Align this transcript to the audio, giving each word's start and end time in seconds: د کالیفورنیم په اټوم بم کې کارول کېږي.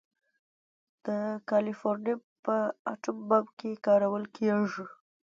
د 1.05 1.07
کالیفورنیم 1.49 2.19
په 2.45 2.55
اټوم 2.91 3.17
بم 3.29 3.45
کې 3.59 3.71
کارول 3.85 4.23
کېږي. 4.35 4.85